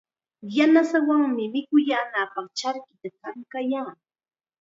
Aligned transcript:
Yanasaawanmi 0.55 1.43
mikuyaanapaq 1.53 2.47
charkita 2.59 3.07
kankayaa. 3.33 3.91